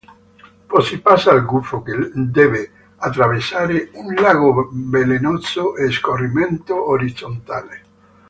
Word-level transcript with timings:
Poi 0.69 0.81
si 0.83 0.99
passa 0.99 1.29
al 1.29 1.45
gufo 1.45 1.83
che 1.83 1.93
deve 2.15 2.71
attraversare 2.95 3.91
un 3.93 4.15
lago 4.15 4.71
velenoso 4.73 5.73
a 5.73 5.91
scorrimento 5.91 6.89
orizzontale. 6.89 7.83